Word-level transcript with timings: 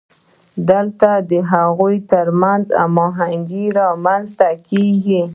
دلته 0.69 1.09
د 1.29 1.31
هغوی 1.51 1.95
ترمنځ 2.11 2.63
هماهنګي 2.83 3.65
رامنځته 3.79 4.49
کیږي. 4.67 5.21